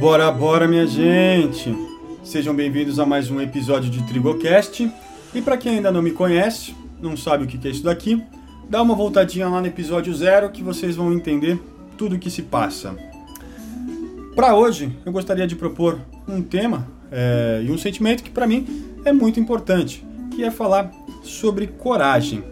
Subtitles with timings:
[0.00, 1.76] Bora, bora, minha gente!
[2.22, 4.88] Sejam bem-vindos a mais um episódio de Trigocast.
[5.34, 6.72] E para quem ainda não me conhece,
[7.02, 8.22] não sabe o que é isso daqui,
[8.70, 11.60] dá uma voltadinha lá no episódio zero que vocês vão entender
[11.96, 12.94] tudo o que se passa.
[14.36, 18.84] Para hoje, eu gostaria de propor um tema é, e um sentimento que para mim
[19.04, 20.92] é muito importante, que é falar
[21.24, 22.44] sobre coragem,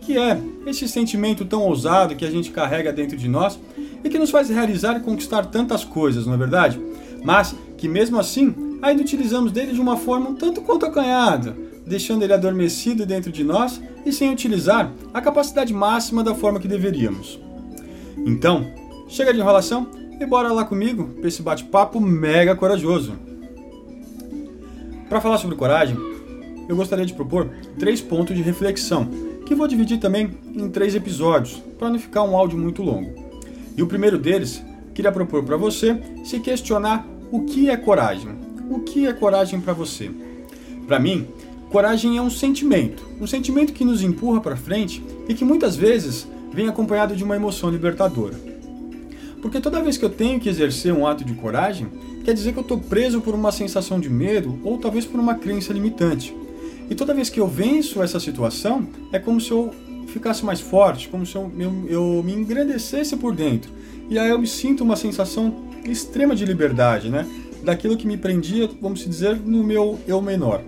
[0.00, 3.56] que é esse sentimento tão ousado que a gente carrega dentro de nós
[4.04, 6.80] e que nos faz realizar e conquistar tantas coisas, não é verdade?
[7.24, 11.56] Mas que mesmo assim ainda utilizamos dele de uma forma um tanto quanto acanhada,
[11.86, 16.68] deixando ele adormecido dentro de nós e sem utilizar a capacidade máxima da forma que
[16.68, 17.38] deveríamos.
[18.26, 18.66] Então,
[19.08, 19.88] chega de enrolação
[20.20, 23.14] e bora lá comigo para esse bate-papo mega corajoso.
[25.08, 25.96] Para falar sobre coragem,
[26.68, 29.08] eu gostaria de propor três pontos de reflexão,
[29.44, 33.21] que vou dividir também em três episódios, para não ficar um áudio muito longo.
[33.76, 34.62] E o primeiro deles,
[34.94, 38.30] queria propor para você se questionar o que é coragem.
[38.70, 40.10] O que é coragem para você?
[40.86, 41.26] Para mim,
[41.70, 46.26] coragem é um sentimento, um sentimento que nos empurra para frente e que muitas vezes
[46.52, 48.38] vem acompanhado de uma emoção libertadora.
[49.40, 51.88] Porque toda vez que eu tenho que exercer um ato de coragem,
[52.24, 55.34] quer dizer que eu estou preso por uma sensação de medo ou talvez por uma
[55.34, 56.36] crença limitante.
[56.88, 59.72] E toda vez que eu venço essa situação, é como se eu
[60.12, 63.70] ficasse mais forte, como se eu, eu, eu me engrandecesse por dentro.
[64.08, 67.26] E aí eu me sinto uma sensação extrema de liberdade, né?
[67.64, 70.62] Daquilo que me prendia, vamos dizer, no meu eu menor.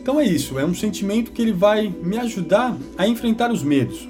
[0.00, 4.08] Então é isso, é um sentimento que ele vai me ajudar a enfrentar os medos.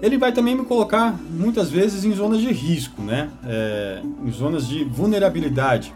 [0.00, 3.30] Ele vai também me colocar muitas vezes em zonas de risco, né?
[3.44, 5.92] É, em zonas de vulnerabilidade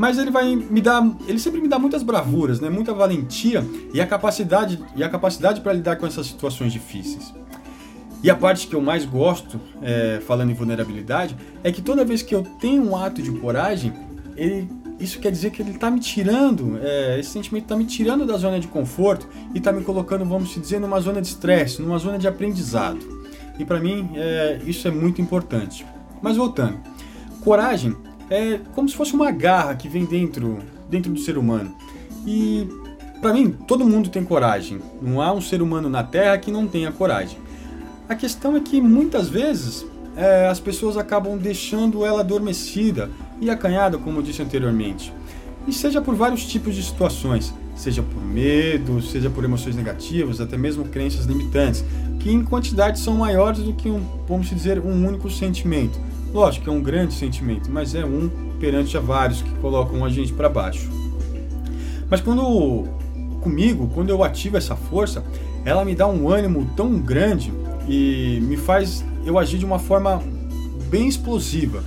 [0.00, 2.70] mas ele vai me dar, ele sempre me dá muitas bravuras, né?
[2.70, 3.62] Muita valentia
[3.92, 7.34] e a capacidade e a capacidade para lidar com essas situações difíceis.
[8.22, 12.22] E a parte que eu mais gosto, é, falando em vulnerabilidade, é que toda vez
[12.22, 13.92] que eu tenho um ato de coragem,
[14.38, 18.24] ele, isso quer dizer que ele está me tirando, é, esse sentimento está me tirando
[18.24, 21.98] da zona de conforto e está me colocando, vamos dizer, numa zona de estresse, numa
[21.98, 23.00] zona de aprendizado.
[23.58, 25.84] E para mim, é, isso é muito importante.
[26.22, 26.78] Mas voltando,
[27.44, 27.94] coragem
[28.30, 30.58] é como se fosse uma garra que vem dentro,
[30.88, 31.74] dentro do ser humano.
[32.24, 32.66] E
[33.20, 34.80] para mim, todo mundo tem coragem.
[35.02, 37.38] Não há um ser humano na Terra que não tenha coragem.
[38.08, 39.84] A questão é que muitas vezes
[40.16, 43.10] é, as pessoas acabam deixando ela adormecida
[43.40, 45.12] e acanhada, como eu disse anteriormente.
[45.66, 50.56] E seja por vários tipos de situações, seja por medo, seja por emoções negativas, até
[50.56, 51.84] mesmo crenças limitantes,
[52.18, 55.98] que em quantidade são maiores do que um, vamos dizer, um único sentimento.
[56.32, 58.30] Lógico que é um grande sentimento, mas é um
[58.60, 60.88] perante a vários que colocam a gente para baixo.
[62.08, 62.86] Mas quando
[63.40, 65.24] comigo, quando eu ativo essa força,
[65.64, 67.52] ela me dá um ânimo tão grande
[67.88, 70.22] e me faz eu agir de uma forma
[70.88, 71.82] bem explosiva.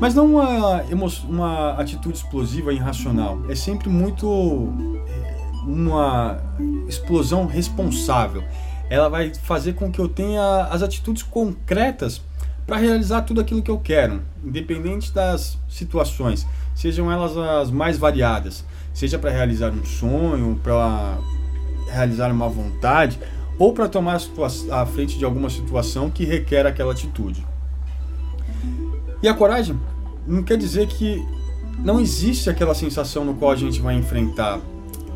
[0.00, 0.82] Mas não uma,
[1.28, 3.38] uma atitude explosiva irracional.
[3.48, 4.72] É sempre muito
[5.06, 6.38] é, uma
[6.88, 8.42] explosão responsável.
[8.90, 12.20] Ela vai fazer com que eu tenha as atitudes concretas
[12.66, 18.64] para realizar tudo aquilo que eu quero, independente das situações, sejam elas as mais variadas,
[18.92, 21.18] seja para realizar um sonho, para
[21.90, 23.18] realizar uma vontade
[23.58, 24.18] ou para tomar
[24.70, 27.46] a frente de alguma situação que requer aquela atitude.
[29.22, 29.78] E a coragem
[30.26, 31.24] não quer dizer que
[31.78, 34.60] não existe aquela sensação no qual a gente vai enfrentar.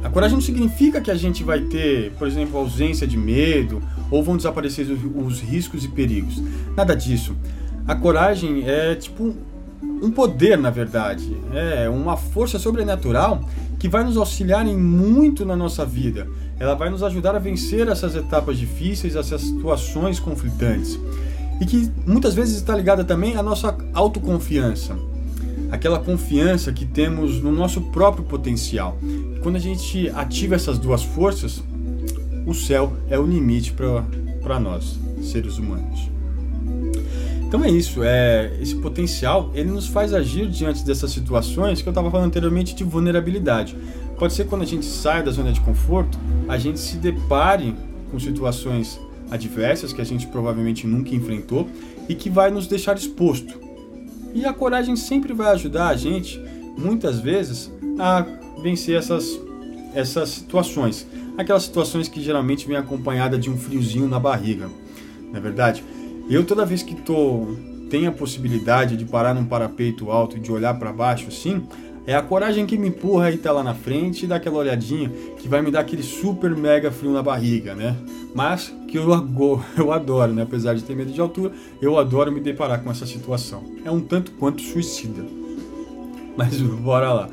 [0.03, 4.23] A coragem não significa que a gente vai ter, por exemplo, ausência de medo ou
[4.23, 6.43] vão desaparecer os riscos e perigos.
[6.77, 7.37] Nada disso.
[7.87, 9.35] A coragem é tipo
[10.03, 11.37] um poder, na verdade.
[11.53, 13.43] É uma força sobrenatural
[13.79, 16.29] que vai nos auxiliar em muito na nossa vida.
[16.59, 20.99] Ela vai nos ajudar a vencer essas etapas difíceis, essas situações conflitantes.
[21.61, 24.97] E que muitas vezes está ligada também à nossa autoconfiança.
[25.71, 28.99] Aquela confiança que temos no nosso próprio potencial.
[29.43, 31.63] Quando a gente ativa essas duas forças,
[32.49, 36.09] o céu é o limite para nós, seres humanos.
[37.47, 41.91] Então é isso, é esse potencial ele nos faz agir diante dessas situações que eu
[41.91, 43.77] estava falando anteriormente de vulnerabilidade.
[44.19, 46.19] Pode ser quando a gente sai da zona de conforto,
[46.49, 47.77] a gente se depare
[48.11, 48.99] com situações
[49.31, 51.69] adversas que a gente provavelmente nunca enfrentou
[52.09, 53.61] e que vai nos deixar exposto.
[54.35, 56.41] E a coragem sempre vai ajudar a gente,
[56.79, 58.25] muitas vezes, a
[58.63, 59.39] vencer essas,
[59.95, 61.07] essas situações
[61.39, 64.69] aquelas situações que geralmente vem acompanhada de um friozinho na barriga,
[65.31, 65.85] não é verdade?
[66.29, 67.57] Eu toda vez que tô
[67.89, 71.67] tenho a possibilidade de parar num parapeito alto e de olhar para baixo assim,
[72.07, 75.11] é a coragem que me empurra e tá lá na frente e dá aquela olhadinha
[75.39, 77.97] que vai me dar aquele super mega frio na barriga, né?
[78.35, 79.07] Mas que eu,
[79.77, 80.43] eu adoro, né?
[80.43, 83.63] Apesar de ter medo de altura, eu adoro me deparar com essa situação.
[83.85, 85.23] É um tanto quanto suicida.
[86.37, 87.29] Mas bora lá.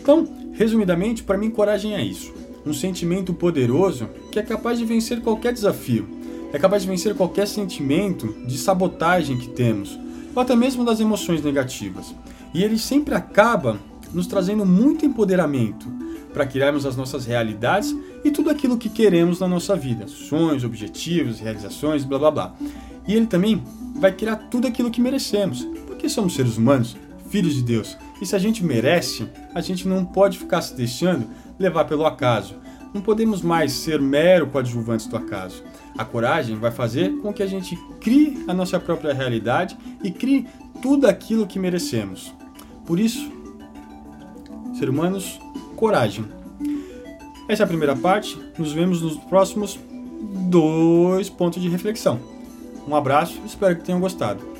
[0.00, 2.32] Então, resumidamente, para mim, coragem é isso.
[2.66, 6.08] Um sentimento poderoso que é capaz de vencer qualquer desafio.
[6.52, 9.98] É capaz de vencer qualquer sentimento de sabotagem que temos,
[10.34, 12.14] ou até mesmo das emoções negativas.
[12.52, 13.78] E ele sempre acaba
[14.12, 15.86] nos trazendo muito empoderamento
[16.32, 21.40] para criarmos as nossas realidades e tudo aquilo que queremos na nossa vida, sonhos, objetivos,
[21.40, 22.54] realizações, blá blá blá.
[23.06, 23.62] E ele também
[23.94, 26.96] vai criar tudo aquilo que merecemos, porque somos seres humanos,
[27.30, 27.96] filhos de Deus.
[28.20, 31.26] E se a gente merece, a gente não pode ficar se deixando
[31.58, 32.56] levar pelo acaso.
[32.92, 35.62] Não podemos mais ser mero coadjuvantes do acaso.
[35.98, 40.46] A coragem vai fazer com que a gente crie a nossa própria realidade e crie
[40.80, 42.34] tudo aquilo que merecemos.
[42.86, 43.30] Por isso,
[44.78, 45.40] ser humanos,
[45.74, 46.24] coragem.
[47.48, 48.38] Essa é a primeira parte.
[48.58, 49.78] Nos vemos nos próximos
[50.48, 52.20] dois pontos de reflexão.
[52.86, 54.55] Um abraço, espero que tenham gostado.